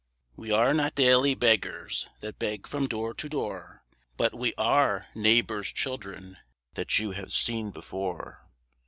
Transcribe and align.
We 0.35 0.51
are 0.51 0.73
not 0.73 0.95
daily 0.95 1.35
beggars 1.35 2.07
That 2.21 2.39
beg 2.39 2.65
from 2.65 2.87
door 2.87 3.13
to 3.13 3.29
door, 3.29 3.83
But 4.17 4.33
we 4.33 4.55
are 4.57 5.05
neighbours' 5.13 5.71
children 5.71 6.37
That 6.73 6.97
you 6.97 7.11
have 7.11 7.31
seen 7.31 7.69
before. 7.69 8.47